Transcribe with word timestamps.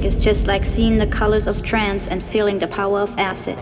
music 0.00 0.18
is 0.18 0.24
just 0.24 0.46
like 0.46 0.64
seeing 0.64 0.98
the 0.98 1.06
colors 1.06 1.46
of 1.46 1.62
trance 1.62 2.08
and 2.08 2.22
feeling 2.22 2.58
the 2.58 2.66
power 2.66 3.00
of 3.00 3.14
acid. 3.18 3.56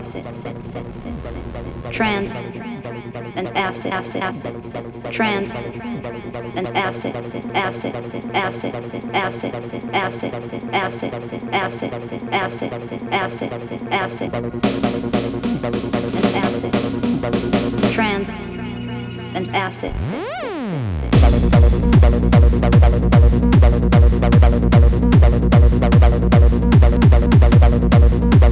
Trance 1.91 2.35
and 2.35 3.49
acid, 3.57 3.93
acid, 3.93 4.23
acid. 4.23 5.13
Trance 5.13 5.55
and 5.55 6.69
acid, 6.77 7.17
acid, 7.17 7.45
acid, 7.55 7.95
acid, 8.35 8.75
acid, 9.15 9.55
acid, 9.95 10.35
acid, 10.73 11.13
acid, 11.53 11.93
acid, 12.33 12.73
acid, 13.13 13.53
acid, 13.93 14.33
and 14.35 14.43
acid. 16.35 16.73
Trance 17.93 18.33
and 19.35 19.49
acid. 19.57 20.38
Thank 22.01 22.33
you. 28.43 28.48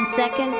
One 0.00 0.06
second. 0.06 0.59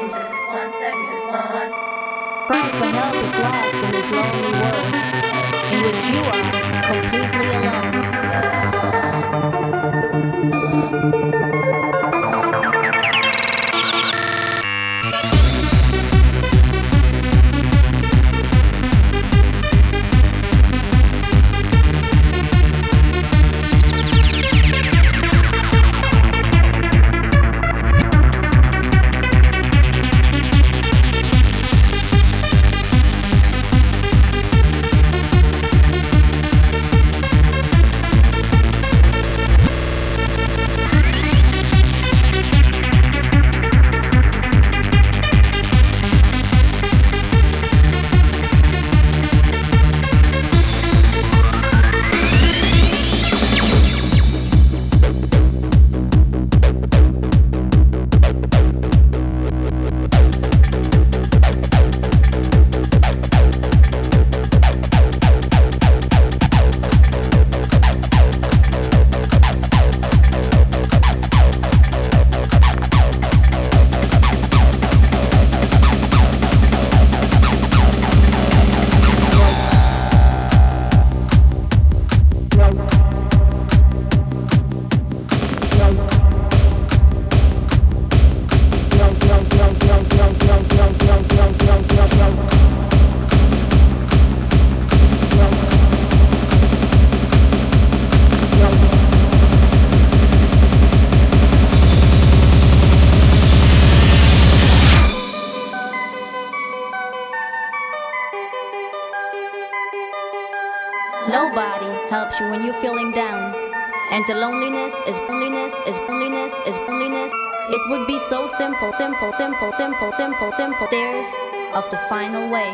Simple, 119.73 120.11
simple, 120.11 120.11
simple, 120.11 120.51
simple, 120.51 120.87
stairs 120.89 121.27
of 121.75 121.89
the 121.91 121.97
final 122.09 122.51
way. 122.51 122.71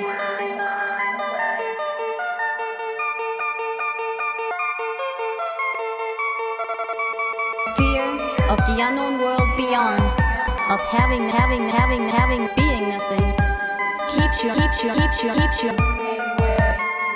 Fear 7.77 8.05
of 8.49 8.59
the 8.65 8.77
unknown 8.81 9.21
world 9.21 9.49
beyond, 9.57 10.01
of 10.71 10.81
having, 10.89 11.29
having, 11.29 11.69
having, 11.69 12.09
having, 12.09 12.49
being 12.57 12.89
nothing, 12.89 13.27
keeps 14.15 14.43
you, 14.43 14.53
keeps 14.55 14.83
you, 14.83 14.93
keeps 14.95 15.23
you, 15.23 15.33
keeps 15.35 15.63
you, 15.63 15.71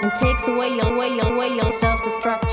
and 0.03 0.13
takes 0.21 0.47
away 0.49 0.69
your, 0.77 0.93
away 0.93 1.09
your, 1.15 1.33
away 1.33 1.49
your 1.49 1.73
self-destruct, 1.73 2.50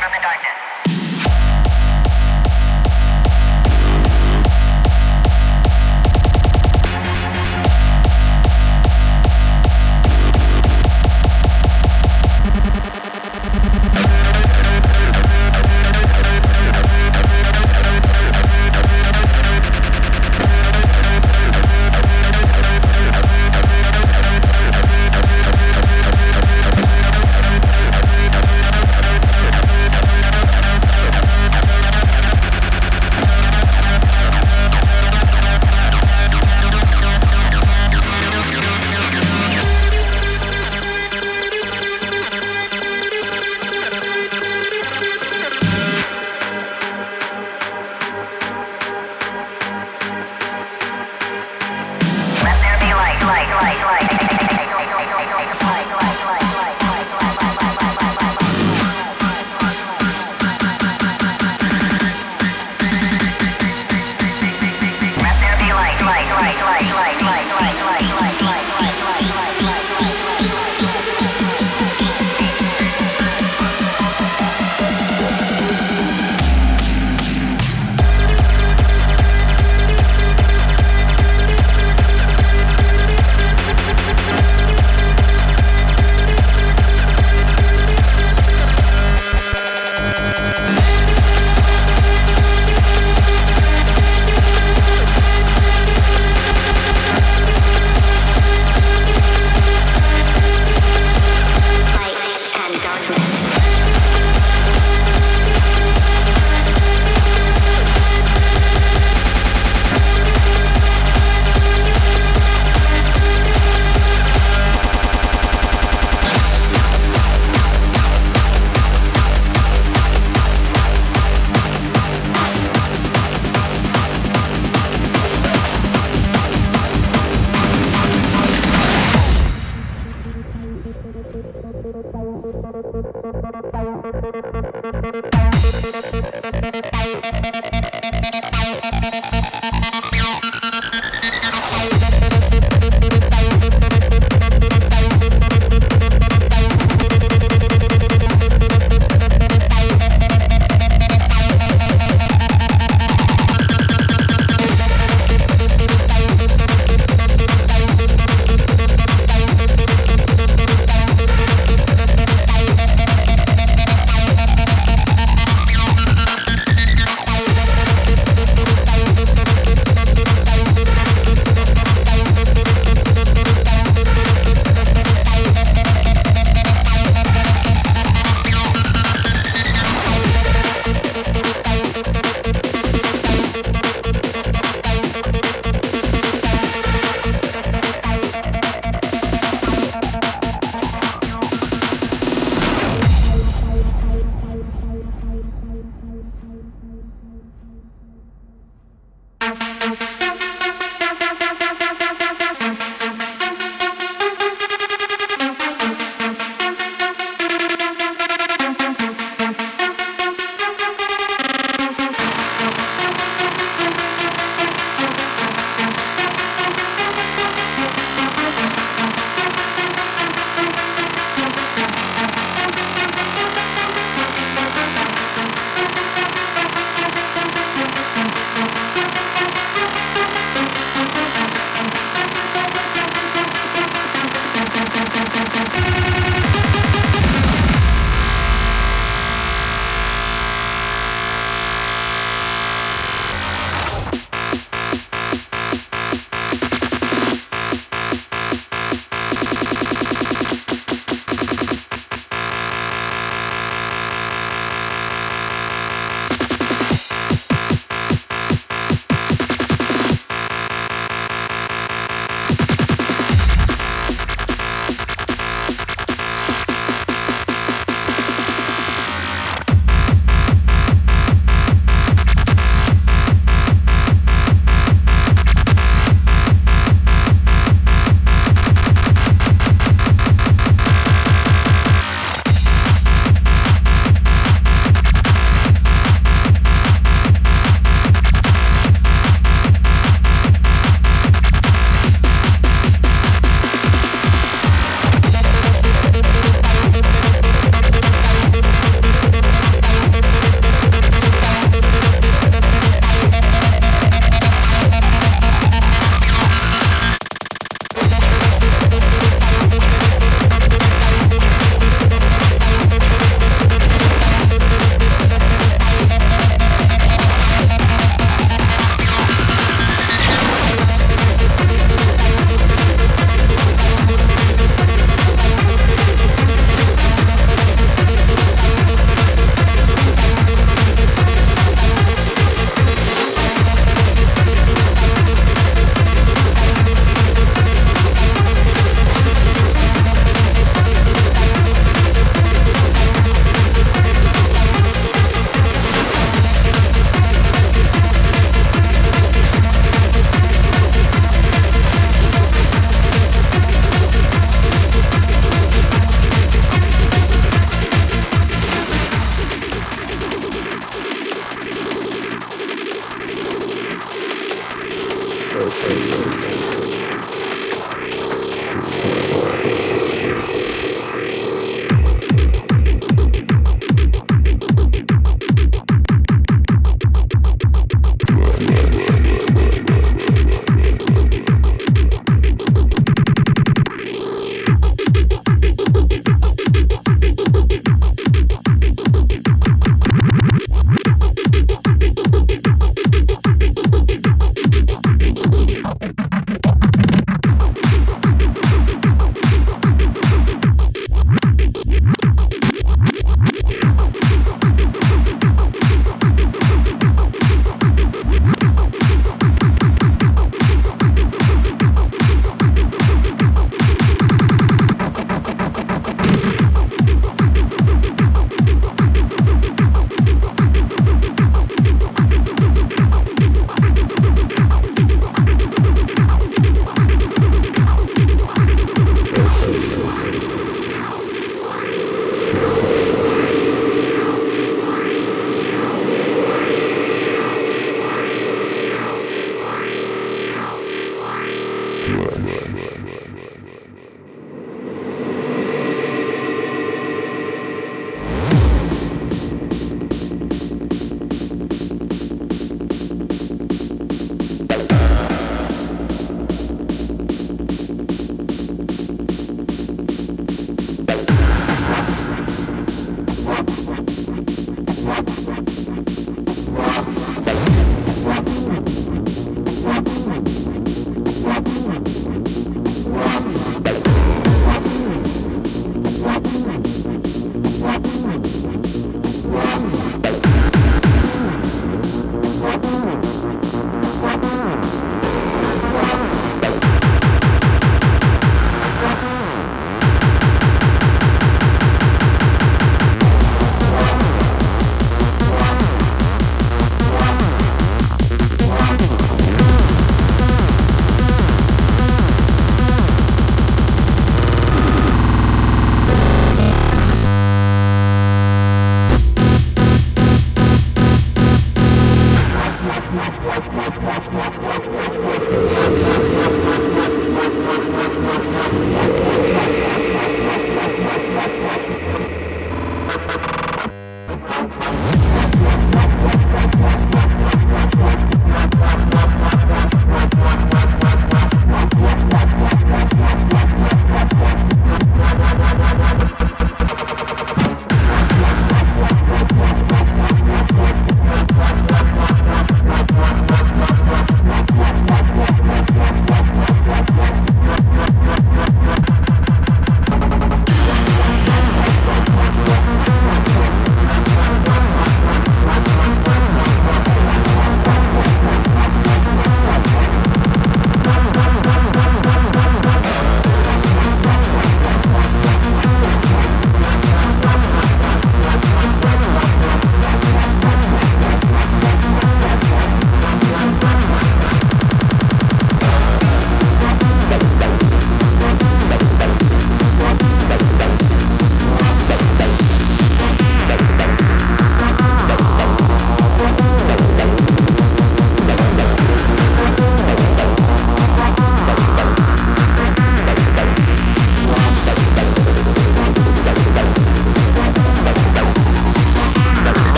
from 0.00 0.12
the 0.12 0.20
darkness. 0.22 0.47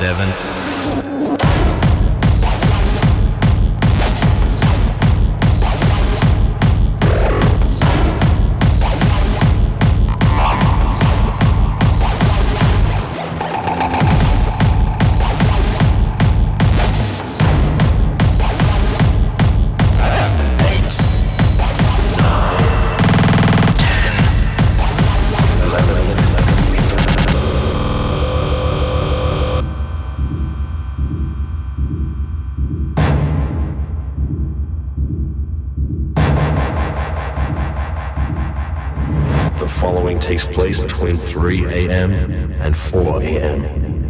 seven. 0.00 0.69
takes 40.30 40.46
place 40.46 40.78
between 40.78 41.16
3 41.16 41.64
a.m. 41.64 42.12
and 42.60 42.78
4 42.78 43.20
a.m. 43.20 44.09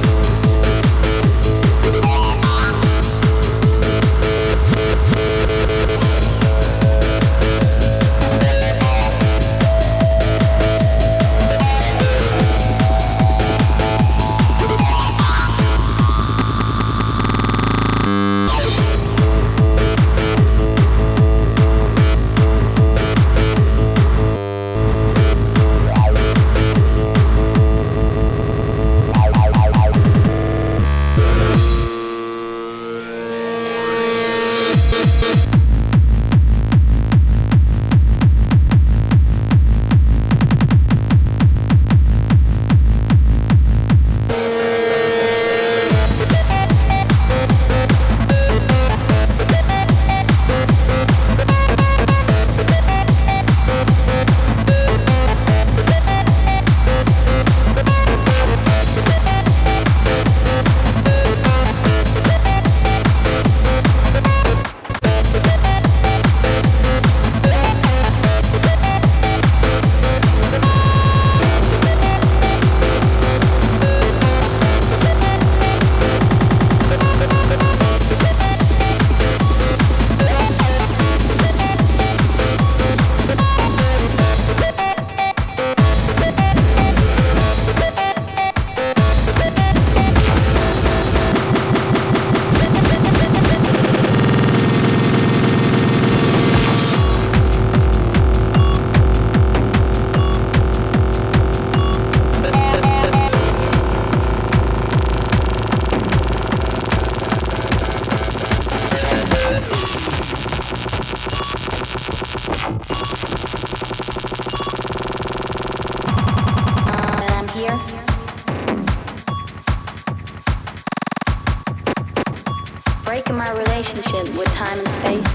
our 123.51 123.57
relationship 123.57 124.33
with 124.37 124.47
time 124.53 124.79
and 124.79 124.87
space. 124.87 125.33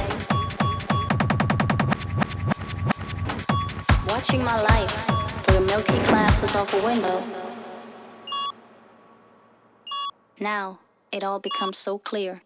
Watching 4.08 4.42
my 4.42 4.58
life 4.62 4.90
through 5.42 5.60
the 5.60 5.66
milky 5.66 5.98
glasses 6.08 6.56
of 6.56 6.72
a 6.72 6.86
window. 6.86 7.22
Now 10.40 10.78
it 11.12 11.24
all 11.24 11.40
becomes 11.40 11.76
so 11.76 11.98
clear. 11.98 12.40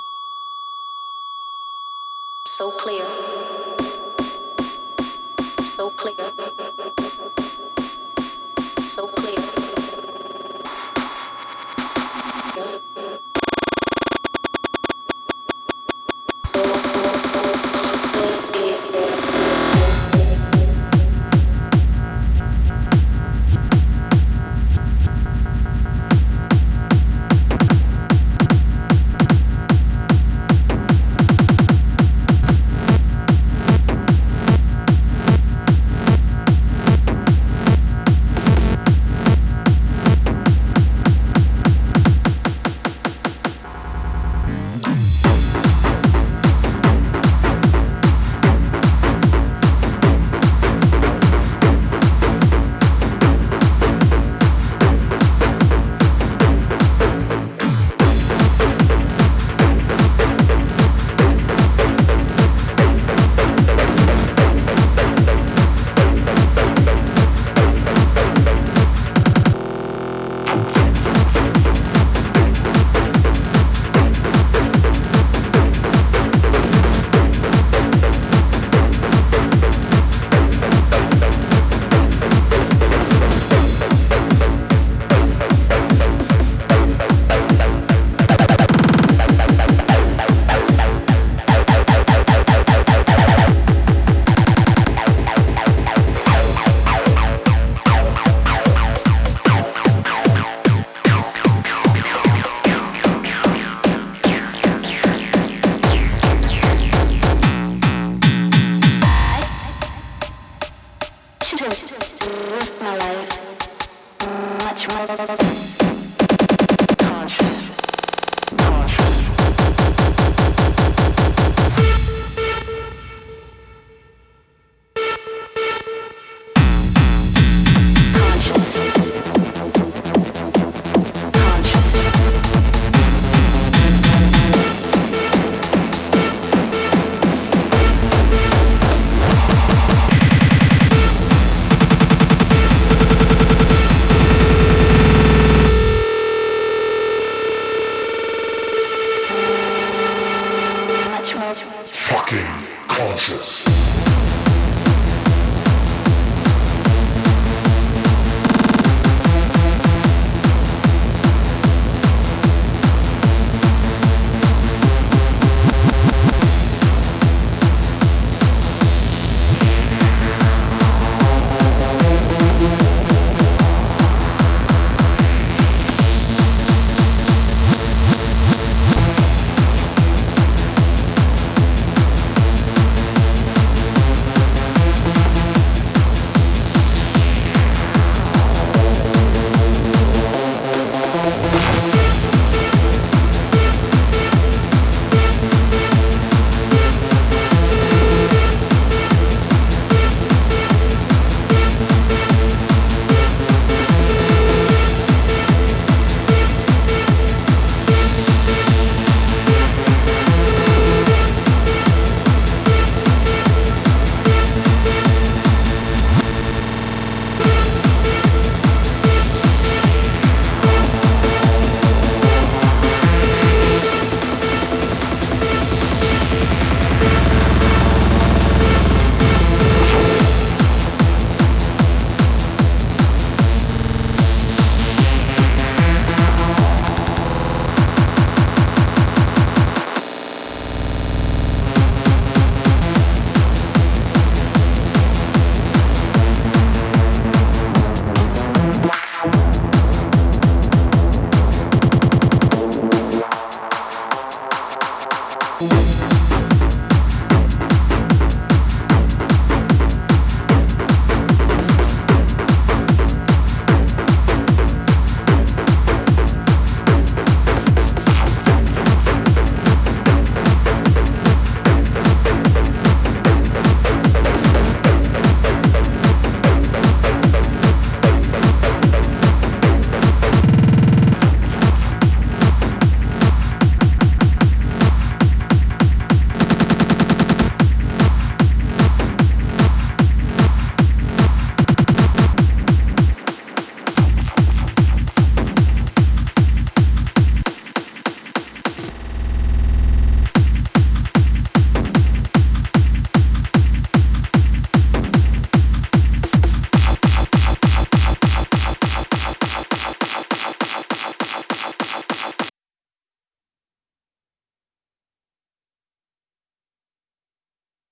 So 2.46 2.70
clear. 2.70 3.04
So 5.76 5.90
clear. 5.90 6.59